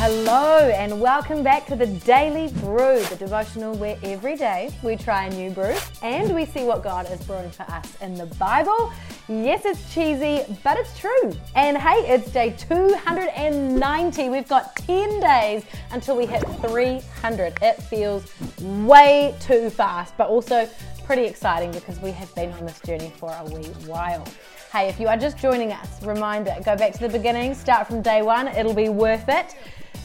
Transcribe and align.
Hello, 0.00 0.58
and 0.60 1.00
welcome 1.00 1.42
back 1.42 1.66
to 1.66 1.74
the 1.74 1.88
Daily 1.88 2.52
Brew, 2.60 3.02
the 3.06 3.16
devotional 3.16 3.74
where 3.74 3.98
every 4.04 4.36
day 4.36 4.72
we 4.84 4.94
try 4.94 5.24
a 5.24 5.30
new 5.34 5.50
brew 5.50 5.74
and 6.02 6.32
we 6.36 6.44
see 6.44 6.62
what 6.62 6.84
God 6.84 7.10
is 7.10 7.20
brewing 7.26 7.50
for 7.50 7.64
us 7.64 7.96
in 8.00 8.14
the 8.14 8.26
Bible. 8.26 8.92
Yes, 9.26 9.64
it's 9.64 9.92
cheesy, 9.92 10.44
but 10.62 10.78
it's 10.78 10.96
true. 10.96 11.36
And 11.56 11.76
hey, 11.76 12.14
it's 12.14 12.30
day 12.30 12.54
290. 12.56 14.28
We've 14.28 14.46
got 14.46 14.76
10 14.76 15.18
days 15.18 15.64
until 15.90 16.16
we 16.16 16.26
hit 16.26 16.44
300. 16.60 17.58
It 17.60 17.82
feels 17.82 18.32
way 18.60 19.34
too 19.40 19.68
fast, 19.68 20.16
but 20.16 20.28
also 20.28 20.68
pretty 21.02 21.24
exciting 21.24 21.72
because 21.72 21.98
we 22.00 22.12
have 22.12 22.32
been 22.36 22.52
on 22.52 22.66
this 22.66 22.78
journey 22.82 23.12
for 23.16 23.34
a 23.36 23.44
wee 23.46 23.64
while. 23.88 24.24
Hey, 24.72 24.88
if 24.88 25.00
you 25.00 25.08
are 25.08 25.16
just 25.16 25.38
joining 25.38 25.72
us, 25.72 26.00
reminder 26.04 26.54
go 26.64 26.76
back 26.76 26.92
to 26.92 27.00
the 27.00 27.08
beginning, 27.08 27.52
start 27.54 27.88
from 27.88 28.00
day 28.00 28.22
one, 28.22 28.46
it'll 28.46 28.74
be 28.74 28.90
worth 28.90 29.28
it. 29.28 29.56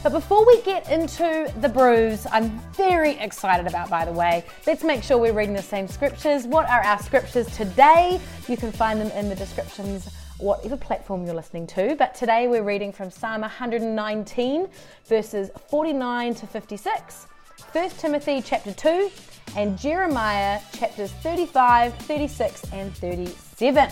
But 0.04 0.12
before 0.12 0.46
we 0.46 0.62
get 0.64 0.90
into 0.90 1.50
the 1.62 1.70
brews, 1.70 2.28
I'm 2.30 2.60
very 2.76 3.12
excited 3.20 3.68
about, 3.68 3.90
by 3.90 4.04
the 4.04 4.12
way, 4.12 4.44
let's 4.68 4.84
make 4.84 5.02
sure 5.02 5.18
we're 5.18 5.32
reading 5.32 5.56
the 5.56 5.62
same 5.62 5.88
scriptures. 5.88 6.46
What 6.46 6.70
are 6.70 6.82
our 6.82 7.00
scriptures 7.00 7.48
today? 7.56 8.20
You 8.50 8.58
can 8.58 8.74
find 8.74 9.00
them 9.00 9.10
in 9.12 9.30
the 9.30 9.36
descriptions, 9.36 10.14
whatever 10.40 10.76
platform 10.76 11.26
you're 11.26 11.34
listening 11.34 11.68
to. 11.68 11.96
But 11.96 12.16
today 12.16 12.50
we're 12.50 12.64
reading 12.64 12.92
from 12.92 13.12
Psalm 13.12 13.40
119, 13.42 14.68
verses 15.06 15.50
49 15.70 16.36
to 16.36 16.48
56, 16.48 17.28
1 17.72 17.90
Timothy 17.92 18.42
chapter 18.42 18.74
2, 18.74 19.10
and 19.56 19.80
Jeremiah 19.80 20.60
chapters 20.74 21.14
35, 21.14 21.94
36, 21.94 22.66
and 22.74 22.94
37. 22.98 23.90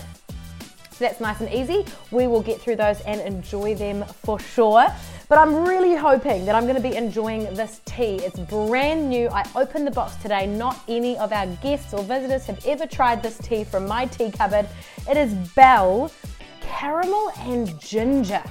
So 1.01 1.07
that's 1.07 1.19
nice 1.19 1.41
and 1.41 1.51
easy. 1.51 1.83
We 2.11 2.27
will 2.27 2.43
get 2.43 2.61
through 2.61 2.75
those 2.75 3.01
and 3.01 3.19
enjoy 3.21 3.73
them 3.73 4.05
for 4.21 4.39
sure. 4.39 4.85
But 5.29 5.39
I'm 5.39 5.67
really 5.67 5.95
hoping 5.95 6.45
that 6.45 6.53
I'm 6.53 6.65
going 6.65 6.75
to 6.75 6.89
be 6.89 6.95
enjoying 6.95 7.51
this 7.55 7.81
tea. 7.85 8.17
It's 8.17 8.37
brand 8.37 9.09
new. 9.09 9.27
I 9.29 9.43
opened 9.55 9.87
the 9.87 9.91
box 9.91 10.15
today. 10.17 10.45
Not 10.45 10.79
any 10.87 11.17
of 11.17 11.33
our 11.33 11.47
guests 11.63 11.95
or 11.95 12.03
visitors 12.03 12.45
have 12.45 12.63
ever 12.67 12.85
tried 12.85 13.23
this 13.23 13.39
tea 13.39 13.63
from 13.63 13.87
my 13.87 14.05
tea 14.05 14.29
cupboard. 14.29 14.69
It 15.09 15.17
is 15.17 15.33
Bell 15.55 16.11
Caramel 16.61 17.31
and 17.39 17.81
Ginger. 17.81 18.43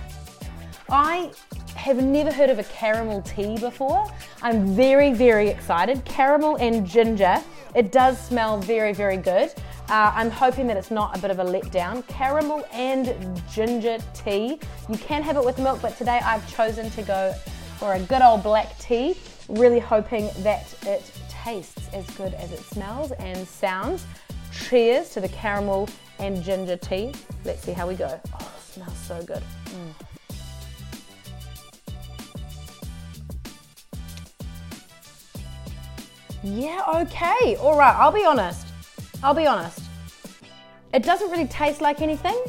I 0.88 1.30
have 1.76 2.02
never 2.02 2.32
heard 2.32 2.50
of 2.50 2.58
a 2.58 2.64
caramel 2.64 3.22
tea 3.22 3.58
before. 3.58 4.12
I'm 4.42 4.74
very, 4.74 5.12
very 5.12 5.48
excited. 5.48 6.04
Caramel 6.04 6.56
and 6.56 6.84
ginger. 6.84 7.40
It 7.76 7.92
does 7.92 8.18
smell 8.20 8.58
very, 8.58 8.92
very 8.92 9.16
good. 9.16 9.54
Uh, 9.90 10.12
I'm 10.14 10.30
hoping 10.30 10.68
that 10.68 10.76
it's 10.76 10.92
not 10.92 11.18
a 11.18 11.20
bit 11.20 11.32
of 11.32 11.40
a 11.40 11.44
letdown. 11.44 12.06
Caramel 12.06 12.64
and 12.72 13.42
ginger 13.50 13.98
tea. 14.14 14.60
You 14.88 14.96
can 14.98 15.20
have 15.20 15.36
it 15.36 15.44
with 15.44 15.58
milk, 15.58 15.82
but 15.82 15.98
today 15.98 16.20
I've 16.22 16.48
chosen 16.48 16.90
to 16.90 17.02
go 17.02 17.34
for 17.76 17.94
a 17.94 17.98
good 17.98 18.22
old 18.22 18.44
black 18.44 18.78
tea. 18.78 19.16
Really 19.48 19.80
hoping 19.80 20.30
that 20.44 20.72
it 20.86 21.02
tastes 21.28 21.88
as 21.92 22.08
good 22.10 22.34
as 22.34 22.52
it 22.52 22.60
smells 22.60 23.10
and 23.18 23.44
sounds. 23.48 24.06
Cheers 24.52 25.10
to 25.10 25.20
the 25.20 25.28
caramel 25.30 25.88
and 26.20 26.40
ginger 26.40 26.76
tea. 26.76 27.12
Let's 27.44 27.62
see 27.64 27.72
how 27.72 27.88
we 27.88 27.96
go. 27.96 28.20
Oh, 28.40 28.52
smells 28.60 28.96
so 28.96 29.20
good. 29.24 29.42
Mm. 29.64 29.94
Yeah, 36.44 36.84
okay. 36.94 37.56
All 37.56 37.76
right, 37.76 37.96
I'll 37.96 38.12
be 38.12 38.24
honest. 38.24 38.68
I'll 39.22 39.34
be 39.34 39.46
honest. 39.46 39.79
It 40.92 41.04
doesn't 41.04 41.30
really 41.30 41.46
taste 41.46 41.80
like 41.80 42.02
anything 42.02 42.42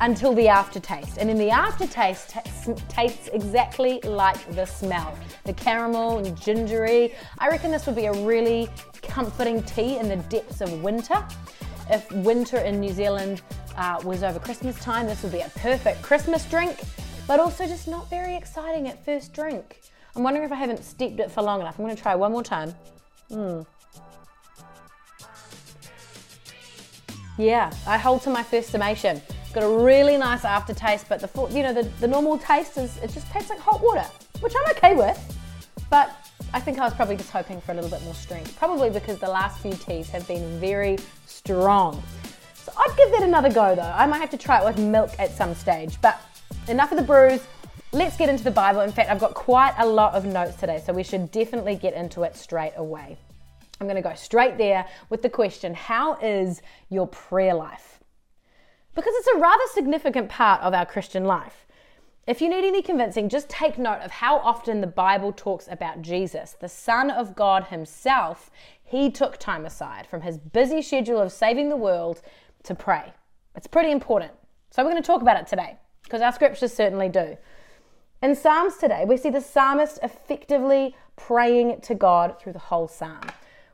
until 0.00 0.32
the 0.34 0.48
aftertaste. 0.48 1.18
And 1.18 1.28
then 1.28 1.36
the 1.36 1.50
aftertaste 1.50 2.30
t- 2.30 2.74
tastes 2.88 3.28
exactly 3.32 4.00
like 4.02 4.38
the 4.54 4.64
smell 4.64 5.16
the 5.44 5.52
caramel 5.54 6.18
and 6.18 6.40
gingery. 6.40 7.14
I 7.38 7.48
reckon 7.48 7.70
this 7.70 7.86
would 7.86 7.96
be 7.96 8.06
a 8.06 8.12
really 8.12 8.68
comforting 9.02 9.62
tea 9.62 9.96
in 9.96 10.08
the 10.08 10.16
depths 10.16 10.60
of 10.60 10.82
winter. 10.82 11.26
If 11.90 12.10
winter 12.12 12.58
in 12.58 12.78
New 12.78 12.92
Zealand 12.92 13.42
uh, 13.76 14.00
was 14.04 14.22
over 14.22 14.38
Christmas 14.38 14.78
time, 14.80 15.06
this 15.06 15.22
would 15.22 15.32
be 15.32 15.40
a 15.40 15.50
perfect 15.56 16.02
Christmas 16.02 16.44
drink, 16.44 16.78
but 17.26 17.40
also 17.40 17.66
just 17.66 17.88
not 17.88 18.08
very 18.10 18.36
exciting 18.36 18.86
at 18.86 19.04
first 19.04 19.32
drink. 19.32 19.80
I'm 20.14 20.22
wondering 20.22 20.44
if 20.44 20.52
I 20.52 20.56
haven't 20.56 20.84
steeped 20.84 21.18
it 21.18 21.30
for 21.30 21.42
long 21.42 21.60
enough. 21.60 21.78
I'm 21.78 21.84
going 21.84 21.96
to 21.96 22.02
try 22.02 22.14
one 22.14 22.32
more 22.32 22.44
time. 22.44 22.74
Mm. 23.30 23.66
Yeah, 27.40 27.72
I 27.86 27.96
hold 27.96 28.20
to 28.22 28.30
my 28.30 28.42
first 28.42 28.68
summation. 28.68 29.22
Got 29.54 29.62
a 29.62 29.68
really 29.82 30.18
nice 30.18 30.44
aftertaste, 30.44 31.08
but 31.08 31.20
the 31.20 31.48
you 31.50 31.62
know 31.62 31.72
the, 31.72 31.84
the 31.98 32.06
normal 32.06 32.36
taste 32.36 32.76
is 32.76 32.98
it 32.98 33.12
just 33.12 33.30
tastes 33.30 33.48
like 33.48 33.58
hot 33.58 33.82
water, 33.82 34.04
which 34.40 34.52
I'm 34.54 34.76
okay 34.76 34.94
with. 34.94 35.18
But 35.88 36.14
I 36.52 36.60
think 36.60 36.78
I 36.78 36.84
was 36.84 36.92
probably 36.92 37.16
just 37.16 37.30
hoping 37.30 37.58
for 37.62 37.72
a 37.72 37.74
little 37.74 37.88
bit 37.88 38.02
more 38.02 38.12
strength, 38.12 38.58
probably 38.58 38.90
because 38.90 39.18
the 39.20 39.30
last 39.30 39.58
few 39.60 39.72
teas 39.72 40.10
have 40.10 40.28
been 40.28 40.60
very 40.60 40.98
strong. 41.24 42.02
So 42.56 42.72
I'd 42.76 42.94
give 42.98 43.10
that 43.12 43.22
another 43.22 43.50
go 43.50 43.74
though. 43.74 43.94
I 43.96 44.04
might 44.04 44.18
have 44.18 44.30
to 44.30 44.38
try 44.38 44.60
it 44.60 44.64
with 44.66 44.78
milk 44.78 45.12
at 45.18 45.30
some 45.30 45.54
stage. 45.54 45.98
But 46.02 46.20
enough 46.68 46.92
of 46.92 46.98
the 46.98 47.04
brews. 47.04 47.40
Let's 47.92 48.18
get 48.18 48.28
into 48.28 48.44
the 48.44 48.50
Bible. 48.50 48.82
In 48.82 48.92
fact, 48.92 49.08
I've 49.10 49.18
got 49.18 49.32
quite 49.32 49.74
a 49.78 49.86
lot 49.86 50.12
of 50.12 50.26
notes 50.26 50.56
today, 50.56 50.82
so 50.84 50.92
we 50.92 51.04
should 51.04 51.30
definitely 51.32 51.74
get 51.74 51.94
into 51.94 52.22
it 52.22 52.36
straight 52.36 52.74
away. 52.76 53.16
I'm 53.80 53.86
going 53.86 54.00
to 54.00 54.06
go 54.06 54.14
straight 54.14 54.58
there 54.58 54.86
with 55.08 55.22
the 55.22 55.30
question 55.30 55.74
How 55.74 56.16
is 56.16 56.60
your 56.90 57.06
prayer 57.06 57.54
life? 57.54 58.00
Because 58.94 59.14
it's 59.16 59.28
a 59.28 59.40
rather 59.40 59.64
significant 59.72 60.28
part 60.28 60.60
of 60.60 60.74
our 60.74 60.84
Christian 60.84 61.24
life. 61.24 61.66
If 62.26 62.42
you 62.42 62.50
need 62.50 62.66
any 62.66 62.82
convincing, 62.82 63.28
just 63.28 63.48
take 63.48 63.78
note 63.78 64.00
of 64.02 64.10
how 64.10 64.36
often 64.38 64.80
the 64.80 64.86
Bible 64.86 65.32
talks 65.32 65.66
about 65.68 66.02
Jesus, 66.02 66.54
the 66.60 66.68
Son 66.68 67.10
of 67.10 67.34
God 67.34 67.64
Himself. 67.64 68.50
He 68.84 69.10
took 69.10 69.38
time 69.38 69.64
aside 69.64 70.06
from 70.06 70.20
his 70.20 70.36
busy 70.36 70.82
schedule 70.82 71.20
of 71.20 71.32
saving 71.32 71.70
the 71.70 71.76
world 71.76 72.20
to 72.64 72.74
pray. 72.74 73.14
It's 73.56 73.66
pretty 73.66 73.90
important. 73.90 74.32
So 74.70 74.82
we're 74.84 74.90
going 74.90 75.02
to 75.02 75.06
talk 75.06 75.22
about 75.22 75.40
it 75.40 75.46
today 75.46 75.76
because 76.02 76.20
our 76.20 76.32
scriptures 76.32 76.72
certainly 76.72 77.08
do. 77.08 77.36
In 78.22 78.34
Psalms 78.34 78.76
today, 78.76 79.04
we 79.06 79.16
see 79.16 79.30
the 79.30 79.40
psalmist 79.40 79.98
effectively 80.02 80.94
praying 81.16 81.80
to 81.80 81.94
God 81.94 82.38
through 82.38 82.52
the 82.52 82.58
whole 82.58 82.86
psalm. 82.86 83.22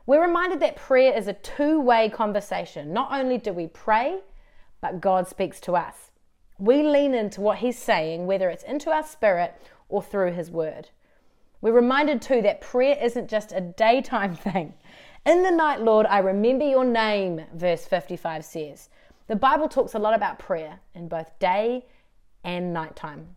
We're 0.07 0.25
reminded 0.25 0.61
that 0.61 0.77
prayer 0.77 1.13
is 1.13 1.27
a 1.27 1.33
two 1.33 1.81
way 1.81 2.09
conversation. 2.09 2.93
Not 2.93 3.09
only 3.11 3.37
do 3.37 3.51
we 3.51 3.67
pray, 3.67 4.19
but 4.81 5.01
God 5.01 5.27
speaks 5.27 5.59
to 5.61 5.75
us. 5.75 6.11
We 6.57 6.81
lean 6.81 7.13
into 7.13 7.41
what 7.41 7.57
He's 7.57 7.77
saying, 7.77 8.25
whether 8.25 8.49
it's 8.49 8.63
into 8.63 8.89
our 8.89 9.03
spirit 9.03 9.61
or 9.89 10.01
through 10.01 10.31
His 10.31 10.49
word. 10.49 10.89
We're 11.59 11.73
reminded 11.73 12.21
too 12.21 12.41
that 12.43 12.61
prayer 12.61 12.97
isn't 13.01 13.29
just 13.29 13.51
a 13.51 13.59
daytime 13.59 14.35
thing. 14.47 14.73
In 15.25 15.43
the 15.43 15.51
night, 15.51 15.81
Lord, 15.81 16.05
I 16.05 16.19
remember 16.19 16.65
your 16.65 16.85
name, 16.85 17.43
verse 17.53 17.85
55 17.85 18.45
says. 18.45 18.89
The 19.27 19.35
Bible 19.35 19.67
talks 19.67 19.93
a 19.93 19.99
lot 19.99 20.13
about 20.13 20.39
prayer 20.39 20.79
in 20.95 21.09
both 21.09 21.37
day 21.37 21.85
and 22.45 22.73
nighttime. 22.73 23.35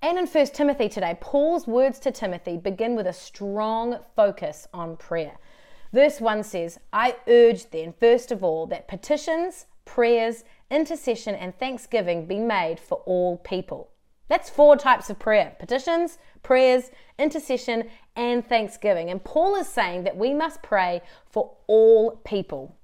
And 0.00 0.16
in 0.16 0.26
1 0.28 0.46
Timothy 0.48 0.88
today, 0.88 1.18
Paul's 1.20 1.66
words 1.66 1.98
to 2.00 2.12
Timothy 2.12 2.56
begin 2.56 2.94
with 2.94 3.08
a 3.08 3.12
strong 3.12 3.98
focus 4.14 4.68
on 4.72 4.96
prayer. 4.96 5.38
Verse 5.92 6.20
1 6.20 6.44
says, 6.44 6.78
I 6.92 7.16
urge 7.26 7.70
then, 7.70 7.92
first 7.98 8.30
of 8.30 8.44
all, 8.44 8.68
that 8.68 8.86
petitions, 8.86 9.66
prayers, 9.84 10.44
intercession, 10.70 11.34
and 11.34 11.58
thanksgiving 11.58 12.26
be 12.26 12.38
made 12.38 12.78
for 12.78 12.98
all 13.06 13.38
people. 13.38 13.90
That's 14.28 14.48
four 14.48 14.76
types 14.76 15.10
of 15.10 15.18
prayer 15.18 15.56
petitions, 15.58 16.18
prayers, 16.44 16.90
intercession, 17.18 17.90
and 18.14 18.46
thanksgiving. 18.46 19.10
And 19.10 19.24
Paul 19.24 19.56
is 19.56 19.66
saying 19.66 20.04
that 20.04 20.16
we 20.16 20.32
must 20.32 20.62
pray 20.62 21.02
for 21.28 21.56
all 21.66 22.20
people. 22.24 22.76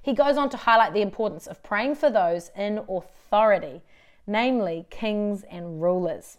He 0.00 0.14
goes 0.14 0.38
on 0.38 0.48
to 0.50 0.56
highlight 0.56 0.94
the 0.94 1.02
importance 1.02 1.46
of 1.46 1.62
praying 1.62 1.96
for 1.96 2.08
those 2.08 2.50
in 2.56 2.78
authority, 2.88 3.82
namely 4.26 4.86
kings 4.88 5.44
and 5.50 5.82
rulers. 5.82 6.38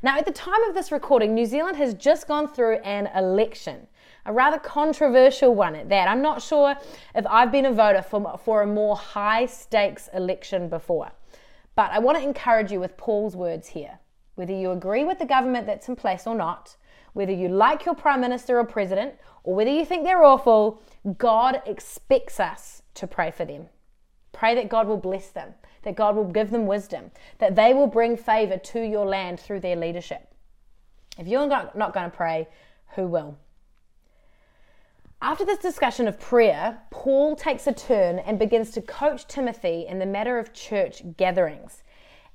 Now, 0.00 0.16
at 0.16 0.26
the 0.26 0.32
time 0.32 0.62
of 0.68 0.74
this 0.74 0.92
recording, 0.92 1.34
New 1.34 1.46
Zealand 1.46 1.76
has 1.76 1.92
just 1.92 2.28
gone 2.28 2.46
through 2.46 2.76
an 2.78 3.08
election, 3.16 3.88
a 4.26 4.32
rather 4.32 4.58
controversial 4.58 5.54
one 5.54 5.74
at 5.74 5.88
that. 5.88 6.06
I'm 6.06 6.22
not 6.22 6.40
sure 6.40 6.76
if 7.16 7.26
I've 7.26 7.50
been 7.50 7.66
a 7.66 7.72
voter 7.72 8.02
for, 8.02 8.38
for 8.44 8.62
a 8.62 8.66
more 8.66 8.96
high 8.96 9.46
stakes 9.46 10.08
election 10.14 10.68
before, 10.68 11.10
but 11.74 11.90
I 11.90 11.98
want 11.98 12.16
to 12.16 12.22
encourage 12.22 12.70
you 12.70 12.78
with 12.78 12.96
Paul's 12.96 13.34
words 13.34 13.68
here. 13.68 13.98
Whether 14.36 14.52
you 14.52 14.70
agree 14.70 15.02
with 15.02 15.18
the 15.18 15.26
government 15.26 15.66
that's 15.66 15.88
in 15.88 15.96
place 15.96 16.28
or 16.28 16.36
not, 16.36 16.76
whether 17.14 17.32
you 17.32 17.48
like 17.48 17.84
your 17.84 17.96
prime 17.96 18.20
minister 18.20 18.60
or 18.60 18.64
president, 18.64 19.14
or 19.42 19.56
whether 19.56 19.70
you 19.70 19.84
think 19.84 20.04
they're 20.04 20.22
awful, 20.22 20.80
God 21.16 21.60
expects 21.66 22.38
us 22.38 22.82
to 22.94 23.08
pray 23.08 23.32
for 23.32 23.44
them. 23.44 23.66
Pray 24.32 24.54
that 24.54 24.68
God 24.68 24.86
will 24.86 24.98
bless 24.98 25.28
them 25.28 25.54
that 25.82 25.96
God 25.96 26.16
will 26.16 26.24
give 26.24 26.50
them 26.50 26.66
wisdom, 26.66 27.10
that 27.38 27.56
they 27.56 27.74
will 27.74 27.86
bring 27.86 28.16
favor 28.16 28.58
to 28.58 28.80
your 28.80 29.06
land 29.06 29.40
through 29.40 29.60
their 29.60 29.76
leadership. 29.76 30.32
If 31.18 31.26
you're 31.26 31.46
not, 31.46 31.74
going 31.74 32.10
to 32.10 32.16
pray, 32.16 32.48
who 32.94 33.06
will? 33.06 33.38
After 35.20 35.44
this 35.44 35.58
discussion 35.58 36.06
of 36.06 36.20
prayer, 36.20 36.78
Paul 36.90 37.34
takes 37.34 37.66
a 37.66 37.72
turn 37.72 38.20
and 38.20 38.38
begins 38.38 38.70
to 38.72 38.82
coach 38.82 39.26
Timothy 39.26 39.86
in 39.88 39.98
the 39.98 40.06
matter 40.06 40.38
of 40.38 40.52
church 40.52 41.02
gatherings. 41.16 41.82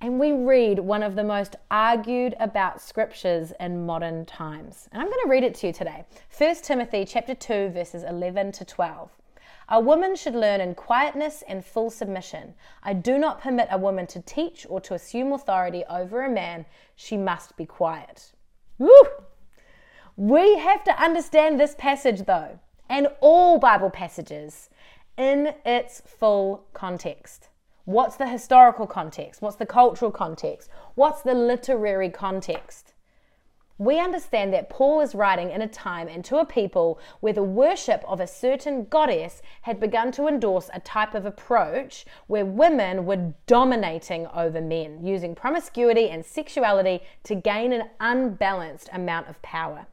and 0.02 0.20
we 0.20 0.34
read 0.34 0.80
one 0.80 1.02
of 1.02 1.16
the 1.16 1.24
most 1.24 1.56
argued 1.72 2.36
about 2.42 2.82
scriptures 2.82 3.54
in 3.62 3.86
modern 3.86 4.26
times. 4.26 4.90
And 4.92 5.02
I'm 5.02 5.08
going 5.08 5.24
to 5.24 5.30
read 5.30 5.46
it 5.46 5.56
to 5.56 5.68
you 5.68 5.74
today. 5.74 6.04
1 6.38 6.56
Timothy 6.56 7.06
chapter 7.06 7.34
2 7.34 7.70
verses 7.70 8.04
11 8.04 8.52
to 8.54 8.66
12. 8.66 9.10
A 9.70 9.80
woman 9.80 10.16
should 10.16 10.36
learn 10.36 10.62
in 10.62 10.76
quietness 10.76 11.44
and 11.48 11.64
full 11.64 11.90
submission. 11.90 12.54
I 12.84 12.94
do 12.94 13.18
not 13.18 13.42
permit 13.42 13.68
a 13.72 13.78
woman 13.78 14.08
to 14.08 14.22
teach 14.22 14.66
or 14.70 14.82
to 14.82 14.94
assume 14.94 15.32
authority 15.32 15.84
over 15.90 16.24
a 16.24 16.30
man. 16.30 16.66
She 16.96 17.18
must 17.18 17.56
be 17.56 17.66
quiet. 17.66 18.34
Woo! 18.78 18.92
We 20.16 20.58
have 20.60 20.84
to 20.84 21.02
understand 21.02 21.60
this 21.60 21.76
passage 21.78 22.26
though, 22.26 22.60
and 22.90 23.08
all 23.22 23.58
Bible 23.58 23.90
passages 23.90 24.70
in 25.18 25.56
its 25.66 26.02
full 26.06 26.66
context. 26.74 27.50
What's 27.86 28.16
the 28.16 28.28
historical 28.28 28.88
context? 28.88 29.42
What's 29.42 29.58
the 29.58 29.66
cultural 29.66 30.12
context? 30.12 30.70
What's 30.96 31.22
the 31.22 31.34
literary 31.34 32.10
context? 32.10 32.93
We 33.80 34.00
understand 34.00 34.54
that 34.54 34.70
Paul 34.70 35.02
is 35.02 35.16
writing 35.16 35.50
in 35.50 35.62
a 35.62 35.68
time 35.68 36.08
and 36.08 36.24
to 36.26 36.38
a 36.38 36.46
people 36.46 37.00
where 37.22 37.34
the 37.34 37.44
worship 37.44 38.04
of 38.08 38.20
a 38.20 38.28
certain 38.28 38.86
goddess 38.86 39.42
had 39.64 39.80
begun 39.80 40.12
to 40.14 40.28
endorse 40.28 40.70
a 40.74 40.80
type 40.80 41.16
of 41.16 41.26
approach 41.26 42.06
where 42.28 42.46
women 42.46 43.06
were 43.06 43.34
dominating 43.48 44.28
over 44.28 44.62
men, 44.62 45.04
using 45.04 45.34
promiscuity 45.34 46.08
and 46.10 46.24
sexuality 46.24 47.02
to 47.24 47.34
gain 47.34 47.74
an 47.74 47.90
unbalanced 48.00 48.90
amount 48.94 49.28
of 49.28 49.42
power. 49.42 49.88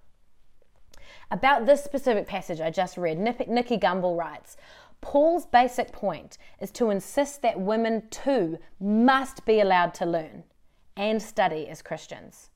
About 1.30 1.64
this 1.64 1.82
specific 1.82 2.26
passage 2.26 2.60
I 2.60 2.70
just 2.70 2.98
read, 2.98 3.18
Nicky 3.18 3.78
Gumbel 3.78 4.18
writes 4.18 4.58
Paul's 5.00 5.46
basic 5.46 5.90
point 5.90 6.36
is 6.60 6.70
to 6.72 6.90
insist 6.90 7.40
that 7.42 7.58
women 7.58 8.08
too 8.10 8.58
must 8.78 9.46
be 9.46 9.60
allowed 9.60 9.94
to 9.94 10.04
learn 10.04 10.44
and 10.96 11.22
study 11.22 11.66
as 11.66 11.80
Christians. 11.80 12.50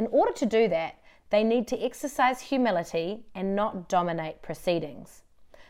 In 0.00 0.06
order 0.12 0.32
to 0.32 0.46
do 0.46 0.66
that, 0.68 0.94
they 1.28 1.44
need 1.44 1.68
to 1.68 1.78
exercise 1.78 2.40
humility 2.40 3.22
and 3.34 3.54
not 3.54 3.86
dominate 3.86 4.40
proceedings. 4.40 5.24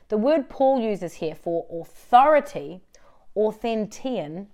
The 0.06 0.18
word 0.18 0.48
Paul 0.48 0.80
uses 0.80 1.14
here 1.14 1.34
for 1.34 1.66
authority, 1.68 2.80
authentein, 3.36 4.46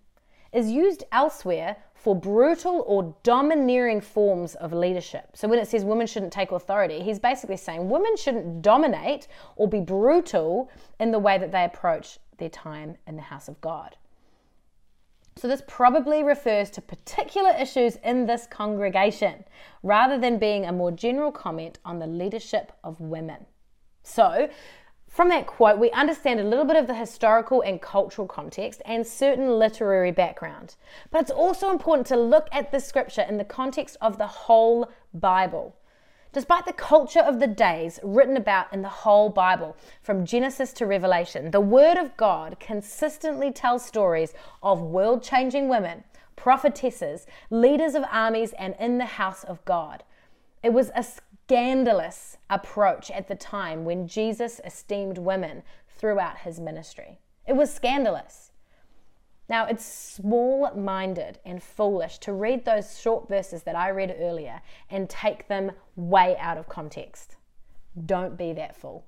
is 0.51 0.71
used 0.71 1.05
elsewhere 1.13 1.77
for 1.93 2.17
brutal 2.17 2.85
or 2.87 3.15
domineering 3.23 4.01
forms 4.01 4.55
of 4.55 4.73
leadership. 4.73 5.29
So 5.35 5.47
when 5.47 5.59
it 5.59 5.69
says 5.69 5.85
women 5.85 6.07
shouldn't 6.07 6.33
take 6.33 6.53
authority, 6.53 7.03
he's 7.03 7.19
basically 7.19 7.59
saying 7.59 7.91
women 7.91 8.17
shouldn't 8.17 8.63
dominate 8.63 9.29
or 9.57 9.69
be 9.69 9.81
brutal 9.81 10.71
in 10.99 11.11
the 11.11 11.19
way 11.19 11.37
that 11.37 11.53
they 11.53 11.65
approach 11.65 12.19
their 12.39 12.49
time 12.49 12.97
in 13.07 13.17
the 13.17 13.21
house 13.21 13.47
of 13.47 13.61
God. 13.61 13.95
So 15.39 15.49
this 15.49 15.63
probably 15.67 16.23
refers 16.23 16.71
to 16.71 16.81
particular 16.81 17.51
issues 17.51 17.97
in 17.97 18.25
this 18.25 18.47
congregation 18.47 19.45
rather 19.83 20.19
than 20.19 20.39
being 20.39 20.65
a 20.65 20.73
more 20.73 20.91
general 20.91 21.31
comment 21.31 21.79
on 21.85 21.99
the 21.99 22.07
leadership 22.07 22.73
of 22.83 23.01
women. 23.01 23.45
So, 24.03 24.49
from 25.09 25.29
that 25.29 25.47
quote, 25.47 25.79
we 25.79 25.91
understand 25.91 26.41
a 26.41 26.45
little 26.45 26.65
bit 26.65 26.77
of 26.77 26.87
the 26.87 26.95
historical 26.95 27.61
and 27.61 27.81
cultural 27.81 28.27
context 28.27 28.81
and 28.87 29.07
certain 29.07 29.59
literary 29.59 30.11
background. 30.11 30.77
But 31.11 31.23
it's 31.23 31.31
also 31.31 31.71
important 31.71 32.07
to 32.09 32.17
look 32.17 32.49
at 32.51 32.73
the 32.73 32.81
scripture 32.81 33.23
in 33.23 33.37
the 33.37 33.45
context 33.45 33.97
of 34.01 34.19
the 34.19 34.27
whole 34.27 34.91
Bible. 35.13 35.77
Despite 36.37 36.67
the 36.67 36.75
culture 36.75 37.21
of 37.21 37.41
the 37.41 37.47
days 37.47 37.99
written 38.03 38.37
about 38.37 38.71
in 38.71 38.83
the 38.83 38.91
whole 38.91 39.31
Bible, 39.31 39.75
from 40.03 40.27
Genesis 40.27 40.71
to 40.75 40.85
Revelation, 40.85 41.51
the 41.51 41.63
Word 41.63 41.97
of 41.97 42.15
God 42.19 42.61
consistently 42.61 43.51
tells 43.51 43.87
stories 43.87 44.35
of 44.63 44.83
world 44.83 45.23
changing 45.23 45.71
women, 45.71 46.05
prophetesses, 46.37 47.27
leaders 47.49 47.95
of 47.95 48.05
armies, 48.13 48.53
and 48.59 48.75
in 48.79 48.99
the 48.99 49.07
house 49.07 49.45
of 49.45 49.65
God. 49.65 50.05
It 50.63 50.75
was 50.75 50.91
a 50.95 51.03
scandalous 51.03 52.37
approach 52.51 53.11
at 53.11 53.29
the 53.29 53.35
time 53.35 53.87
when 53.87 54.07
Jesus 54.07 54.61
esteemed 54.63 55.17
women 55.17 55.63
throughout 55.89 56.41
his 56.41 56.61
ministry. 56.61 57.19
It 57.47 57.55
was 57.55 57.73
scandalous. 57.73 58.51
Now, 59.49 59.67
it's 59.67 59.85
small 59.85 60.71
minded 60.75 61.39
and 61.45 61.63
foolish 61.63 62.19
to 62.19 62.33
read 62.33 62.65
those 62.65 62.99
short 62.99 63.29
verses 63.29 63.63
that 63.63 63.77
I 63.77 63.91
read 63.91 64.17
earlier 64.19 64.61
and 64.91 65.09
take 65.09 65.47
them 65.47 65.73
way 65.95 66.37
out 66.39 66.59
of 66.59 66.69
context. 66.69 67.37
Don't 68.05 68.37
be 68.37 68.53
that 68.55 68.77
fool. 68.77 69.05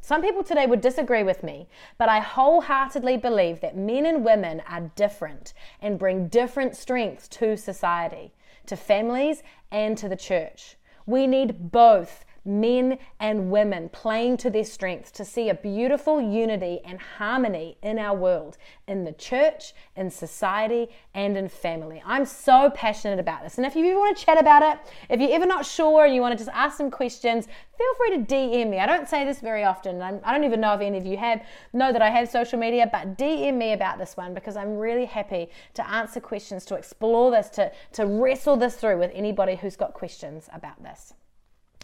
Some 0.00 0.20
people 0.20 0.42
today 0.42 0.66
would 0.66 0.80
disagree 0.80 1.22
with 1.22 1.44
me, 1.44 1.68
but 1.96 2.08
I 2.08 2.18
wholeheartedly 2.18 3.18
believe 3.18 3.60
that 3.60 3.76
men 3.76 4.04
and 4.04 4.24
women 4.24 4.60
are 4.68 4.90
different 4.96 5.54
and 5.80 5.98
bring 5.98 6.26
different 6.26 6.76
strengths 6.76 7.28
to 7.28 7.56
society, 7.56 8.32
to 8.66 8.76
families, 8.76 9.44
and 9.70 9.96
to 9.98 10.08
the 10.08 10.16
church. 10.16 10.76
We 11.06 11.28
need 11.28 11.70
both 11.70 12.24
men 12.44 12.98
and 13.20 13.50
women 13.50 13.88
playing 13.88 14.36
to 14.38 14.50
their 14.50 14.64
strengths 14.64 15.10
to 15.12 15.24
see 15.24 15.48
a 15.48 15.54
beautiful 15.54 16.20
unity 16.20 16.80
and 16.84 17.00
harmony 17.00 17.76
in 17.82 17.98
our 17.98 18.16
world, 18.16 18.58
in 18.88 19.04
the 19.04 19.12
church, 19.12 19.74
in 19.96 20.10
society, 20.10 20.88
and 21.14 21.36
in 21.36 21.48
family. 21.48 22.02
I'm 22.04 22.26
so 22.26 22.70
passionate 22.74 23.18
about 23.18 23.42
this. 23.42 23.58
And 23.58 23.66
if 23.66 23.76
you 23.76 23.86
ever 23.90 24.00
want 24.00 24.16
to 24.16 24.24
chat 24.24 24.40
about 24.40 24.62
it, 24.62 24.92
if 25.08 25.20
you're 25.20 25.32
ever 25.32 25.46
not 25.46 25.64
sure 25.64 26.04
and 26.04 26.14
you 26.14 26.20
want 26.20 26.36
to 26.36 26.44
just 26.44 26.56
ask 26.56 26.76
some 26.76 26.90
questions, 26.90 27.46
feel 27.78 27.94
free 27.96 28.18
to 28.18 28.34
DM 28.34 28.70
me. 28.70 28.78
I 28.78 28.86
don't 28.86 29.08
say 29.08 29.24
this 29.24 29.40
very 29.40 29.64
often. 29.64 30.02
I'm, 30.02 30.20
I 30.24 30.34
do 30.34 30.40
not 30.40 30.46
even 30.46 30.60
know 30.60 30.74
if 30.74 30.80
any 30.80 30.98
of 30.98 31.06
you 31.06 31.16
have 31.16 31.42
know 31.72 31.92
that 31.92 32.02
I 32.02 32.10
have 32.10 32.28
social 32.28 32.58
media, 32.58 32.88
but 32.90 33.16
DM 33.16 33.56
me 33.56 33.72
about 33.72 33.98
this 33.98 34.16
one 34.16 34.34
because 34.34 34.56
I'm 34.56 34.76
really 34.76 35.04
happy 35.04 35.48
to 35.74 35.88
answer 35.88 36.20
questions, 36.20 36.64
to 36.66 36.74
explore 36.74 37.30
this, 37.30 37.48
to, 37.50 37.72
to 37.92 38.06
wrestle 38.06 38.56
this 38.56 38.76
through 38.76 38.98
with 38.98 39.10
anybody 39.14 39.56
who's 39.56 39.76
got 39.76 39.94
questions 39.94 40.48
about 40.52 40.82
this. 40.82 41.14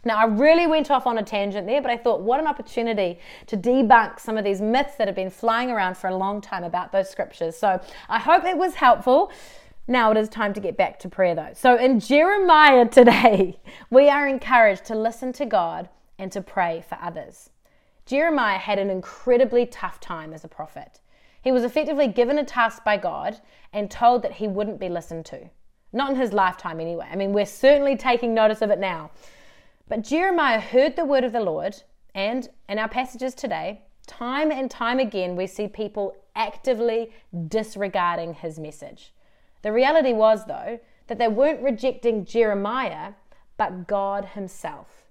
Now, 0.05 0.19
I 0.19 0.25
really 0.25 0.67
went 0.67 0.91
off 0.91 1.07
on 1.07 1.19
a 1.19 1.23
tangent 1.23 1.67
there, 1.67 1.83
but 1.83 1.91
I 1.91 1.97
thought 1.97 2.21
what 2.21 2.41
an 2.41 2.47
opportunity 2.47 3.19
to 3.47 3.57
debunk 3.57 4.21
some 4.21 4.37
of 4.37 4.45
these 4.45 4.61
myths 4.61 4.95
that 4.97 5.09
have 5.09 5.17
been 5.17 5.31
flying 5.31 5.71
around 5.71 5.97
for 5.97 6.09
a 6.09 6.17
long 6.17 6.41
time 6.41 6.65
about 6.65 6.93
those 6.93 7.11
scriptures. 7.11 7.57
So 7.57 7.81
I 8.09 8.19
hope 8.19 8.45
it 8.45 8.57
was 8.57 8.75
helpful. 8.75 9.33
Now 9.87 10.11
it 10.11 10.17
is 10.17 10.29
time 10.29 10.53
to 10.55 10.61
get 10.61 10.77
back 10.77 10.99
to 11.01 11.09
prayer 11.09 11.35
though. 11.35 11.53
So 11.55 11.77
in 11.77 11.99
Jeremiah 11.99 12.87
today, 12.91 13.59
we 13.91 14.09
are 14.09 14.29
encouraged 14.29 14.85
to 14.87 14.95
listen 14.95 15.33
to 15.35 15.47
God 15.47 15.89
and 16.19 16.31
to 16.33 16.41
pray 16.41 16.85
for 16.89 16.99
others. 17.01 17.51
Jeremiah 18.07 18.59
had 18.59 18.79
an 18.79 18.91
incredibly 18.91 19.67
tough 19.67 20.01
time 20.01 20.33
as 20.33 20.45
a 20.45 20.49
prophet. 20.49 21.01
He 21.43 21.53
was 21.53 21.65
effectively 21.65 22.09
given 22.09 22.39
a 22.39 22.45
task 22.45 22.85
by 22.85 22.97
God 22.97 23.41
and 23.73 23.91
told 23.91 24.23
that 24.23 24.33
he 24.33 24.49
wouldn't 24.49 24.81
be 24.81 24.89
listened 24.89 25.25
to. 25.27 25.49
Not 25.93 26.11
in 26.11 26.17
his 26.17 26.33
lifetime, 26.33 26.81
anyway. 26.81 27.07
I 27.11 27.17
mean, 27.17 27.33
we're 27.33 27.47
certainly 27.47 27.97
taking 27.97 28.35
notice 28.35 28.61
of 28.61 28.71
it 28.71 28.79
now. 28.79 29.11
But 29.89 30.03
Jeremiah 30.03 30.61
heard 30.61 30.97
the 30.97 31.07
word 31.07 31.25
of 31.25 31.33
the 31.33 31.41
Lord, 31.41 31.83
and 32.15 32.49
in 32.69 32.79
our 32.79 32.89
passages 32.89 33.35
today, 33.35 33.81
time 34.07 34.51
and 34.51 34.71
time 34.71 34.99
again, 34.99 35.35
we 35.35 35.47
see 35.47 35.67
people 35.67 36.15
actively 36.37 37.11
disregarding 37.49 38.35
his 38.35 38.59
message. 38.59 39.15
The 39.63 39.73
reality 39.73 40.13
was, 40.13 40.45
though, 40.45 40.79
that 41.07 41.19
they 41.19 41.29
weren't 41.29 41.63
rejecting 41.63 42.27
Jeremiah, 42.27 43.15
but 43.57 43.87
God 43.87 44.27
himself. 44.27 45.05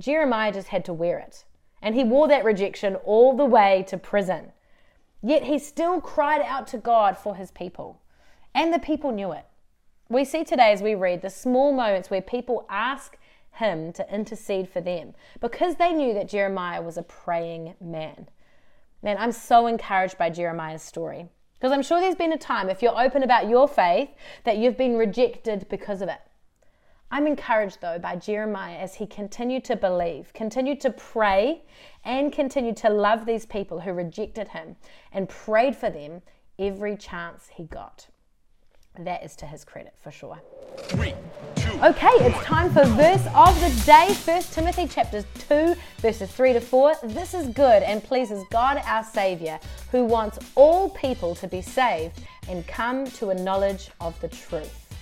Jeremiah 0.00 0.52
just 0.52 0.68
had 0.68 0.84
to 0.86 0.92
wear 0.92 1.18
it, 1.20 1.44
and 1.80 1.94
he 1.94 2.02
wore 2.02 2.26
that 2.26 2.44
rejection 2.44 2.96
all 2.96 3.36
the 3.36 3.44
way 3.44 3.84
to 3.86 3.96
prison. 3.96 4.50
Yet 5.22 5.44
he 5.44 5.60
still 5.60 6.00
cried 6.00 6.42
out 6.42 6.66
to 6.68 6.78
God 6.78 7.16
for 7.16 7.36
his 7.36 7.52
people, 7.52 8.00
and 8.52 8.74
the 8.74 8.80
people 8.80 9.12
knew 9.12 9.30
it. 9.30 9.46
We 10.08 10.24
see 10.24 10.42
today 10.42 10.72
as 10.72 10.82
we 10.82 10.96
read 10.96 11.22
the 11.22 11.30
small 11.30 11.72
moments 11.72 12.10
where 12.10 12.20
people 12.20 12.66
ask 12.68 13.16
him 13.54 13.92
to 13.92 14.14
intercede 14.14 14.68
for 14.68 14.80
them 14.80 15.14
because 15.40 15.76
they 15.76 15.92
knew 15.92 16.14
that 16.14 16.28
Jeremiah 16.28 16.82
was 16.82 16.96
a 16.96 17.02
praying 17.02 17.74
man. 17.80 18.28
Man, 19.02 19.16
I'm 19.18 19.32
so 19.32 19.66
encouraged 19.66 20.18
by 20.18 20.30
Jeremiah's 20.30 20.82
story 20.82 21.28
because 21.54 21.72
I'm 21.72 21.82
sure 21.82 22.00
there's 22.00 22.14
been 22.14 22.32
a 22.32 22.38
time, 22.38 22.68
if 22.68 22.82
you're 22.82 23.00
open 23.00 23.22
about 23.22 23.48
your 23.48 23.68
faith, 23.68 24.10
that 24.44 24.58
you've 24.58 24.76
been 24.76 24.96
rejected 24.96 25.66
because 25.68 26.02
of 26.02 26.08
it. 26.08 26.20
I'm 27.10 27.26
encouraged 27.26 27.80
though 27.80 27.98
by 27.98 28.16
Jeremiah 28.16 28.76
as 28.76 28.96
he 28.96 29.06
continued 29.06 29.64
to 29.64 29.76
believe, 29.76 30.32
continued 30.32 30.80
to 30.80 30.90
pray, 30.90 31.62
and 32.04 32.32
continued 32.32 32.76
to 32.78 32.90
love 32.90 33.24
these 33.24 33.46
people 33.46 33.80
who 33.80 33.92
rejected 33.92 34.48
him 34.48 34.76
and 35.12 35.28
prayed 35.28 35.76
for 35.76 35.90
them 35.90 36.22
every 36.58 36.96
chance 36.96 37.48
he 37.54 37.64
got. 37.64 38.08
That 38.98 39.24
is 39.24 39.34
to 39.36 39.46
his 39.46 39.64
credit 39.64 39.94
for 39.96 40.10
sure. 40.10 40.40
Three, 40.76 41.14
two, 41.56 41.63
okay, 41.84 42.08
it's 42.20 42.42
time 42.42 42.72
for 42.72 42.82
verse 42.86 43.26
of 43.34 43.60
the 43.60 43.82
day. 43.84 44.14
First 44.14 44.54
Timothy 44.54 44.88
chapters 44.88 45.26
2, 45.48 45.74
verses 45.98 46.30
3 46.30 46.54
to 46.54 46.60
4. 46.60 46.94
This 47.02 47.34
is 47.34 47.48
good 47.48 47.82
and 47.82 48.02
pleases 48.02 48.42
God 48.50 48.80
our 48.86 49.04
Savior, 49.04 49.60
who 49.90 50.06
wants 50.06 50.38
all 50.54 50.88
people 50.88 51.34
to 51.34 51.46
be 51.46 51.60
saved 51.60 52.22
and 52.48 52.66
come 52.66 53.04
to 53.04 53.28
a 53.28 53.34
knowledge 53.34 53.90
of 54.00 54.18
the 54.22 54.28
truth. 54.28 54.94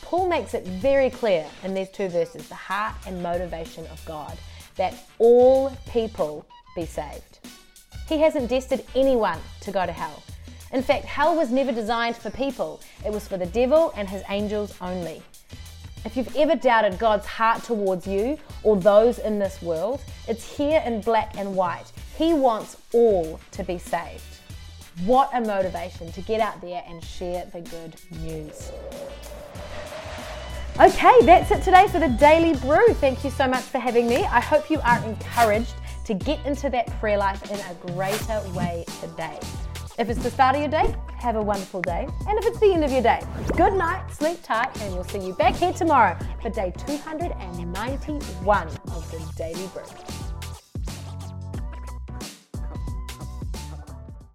Paul 0.00 0.26
makes 0.26 0.54
it 0.54 0.66
very 0.66 1.10
clear 1.10 1.44
in 1.64 1.74
these 1.74 1.90
two 1.90 2.08
verses 2.08 2.48
the 2.48 2.54
heart 2.54 2.94
and 3.06 3.22
motivation 3.22 3.86
of 3.88 4.02
God 4.06 4.38
that 4.76 4.94
all 5.18 5.76
people 5.90 6.46
be 6.74 6.86
saved. 6.86 7.40
He 8.08 8.16
hasn't 8.16 8.48
destined 8.48 8.84
anyone 8.94 9.40
to 9.60 9.70
go 9.70 9.84
to 9.84 9.92
hell. 9.92 10.22
In 10.72 10.82
fact, 10.82 11.04
hell 11.04 11.36
was 11.36 11.50
never 11.50 11.72
designed 11.72 12.16
for 12.16 12.30
people, 12.30 12.80
it 13.04 13.12
was 13.12 13.28
for 13.28 13.36
the 13.36 13.46
devil 13.46 13.92
and 13.96 14.08
his 14.08 14.22
angels 14.30 14.74
only. 14.80 15.22
If 16.06 16.16
you've 16.16 16.36
ever 16.36 16.54
doubted 16.54 17.00
God's 17.00 17.26
heart 17.26 17.64
towards 17.64 18.06
you 18.06 18.38
or 18.62 18.76
those 18.76 19.18
in 19.18 19.40
this 19.40 19.60
world, 19.60 20.00
it's 20.28 20.56
here 20.56 20.80
in 20.86 21.00
black 21.00 21.36
and 21.36 21.56
white. 21.56 21.90
He 22.16 22.32
wants 22.32 22.76
all 22.94 23.40
to 23.50 23.64
be 23.64 23.76
saved. 23.76 24.22
What 25.04 25.30
a 25.34 25.40
motivation 25.40 26.12
to 26.12 26.20
get 26.20 26.40
out 26.40 26.60
there 26.60 26.84
and 26.86 27.02
share 27.02 27.46
the 27.52 27.60
good 27.60 27.96
news. 28.22 28.70
Okay, 30.78 31.18
that's 31.22 31.50
it 31.50 31.64
today 31.64 31.88
for 31.88 31.98
the 31.98 32.10
Daily 32.20 32.54
Brew. 32.60 32.86
Thank 32.94 33.24
you 33.24 33.30
so 33.30 33.48
much 33.48 33.64
for 33.64 33.80
having 33.80 34.06
me. 34.06 34.18
I 34.18 34.38
hope 34.38 34.70
you 34.70 34.78
are 34.84 35.04
encouraged 35.04 35.74
to 36.04 36.14
get 36.14 36.38
into 36.46 36.70
that 36.70 36.86
prayer 37.00 37.18
life 37.18 37.50
in 37.50 37.58
a 37.58 37.92
greater 37.92 38.40
way 38.54 38.84
today. 39.00 39.40
If 39.98 40.10
it's 40.10 40.22
the 40.22 40.30
start 40.30 40.54
of 40.56 40.60
your 40.60 40.70
day, 40.70 40.94
have 41.16 41.36
a 41.36 41.42
wonderful 41.42 41.80
day. 41.80 42.06
And 42.28 42.38
if 42.38 42.44
it's 42.44 42.60
the 42.60 42.70
end 42.70 42.84
of 42.84 42.92
your 42.92 43.00
day, 43.00 43.22
good 43.56 43.72
night, 43.72 44.12
sleep 44.12 44.42
tight, 44.42 44.68
and 44.82 44.94
we'll 44.94 45.04
see 45.04 45.26
you 45.26 45.32
back 45.32 45.54
here 45.54 45.72
tomorrow 45.72 46.18
for 46.42 46.50
day 46.50 46.70
291 46.86 48.68
of 48.68 49.10
the 49.10 49.32
Daily 49.36 49.66
Brew. 49.68 50.25